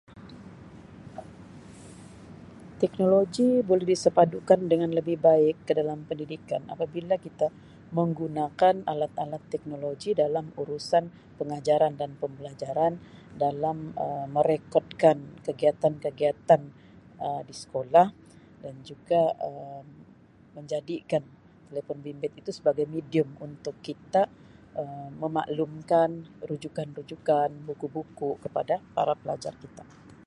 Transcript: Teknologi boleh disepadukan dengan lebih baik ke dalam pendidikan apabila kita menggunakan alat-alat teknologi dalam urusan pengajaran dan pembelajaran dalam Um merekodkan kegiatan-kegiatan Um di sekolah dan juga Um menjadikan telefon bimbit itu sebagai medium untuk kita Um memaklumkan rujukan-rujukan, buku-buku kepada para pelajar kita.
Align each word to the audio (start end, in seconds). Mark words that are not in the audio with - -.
Teknologi 2.81 3.49
boleh 3.69 3.85
disepadukan 3.93 4.59
dengan 4.71 4.89
lebih 4.97 5.17
baik 5.27 5.55
ke 5.69 5.77
dalam 5.79 5.99
pendidikan 6.09 6.61
apabila 6.73 7.15
kita 7.25 7.47
menggunakan 7.97 8.75
alat-alat 8.91 9.43
teknologi 9.53 10.09
dalam 10.23 10.45
urusan 10.61 11.05
pengajaran 11.39 11.93
dan 12.01 12.11
pembelajaran 12.21 12.93
dalam 13.43 13.77
Um 14.05 14.25
merekodkan 14.37 15.17
kegiatan-kegiatan 15.45 16.61
Um 17.25 17.39
di 17.47 17.53
sekolah 17.63 18.07
dan 18.65 18.73
juga 18.89 19.21
Um 19.47 19.85
menjadikan 20.57 21.21
telefon 21.69 21.97
bimbit 22.05 22.33
itu 22.41 22.49
sebagai 22.57 22.85
medium 22.95 23.29
untuk 23.47 23.75
kita 23.87 24.21
Um 24.81 25.11
memaklumkan 25.23 26.09
rujukan-rujukan, 26.49 27.49
buku-buku 27.69 28.29
kepada 28.43 28.75
para 28.97 29.13
pelajar 29.21 29.53
kita. 29.63 29.83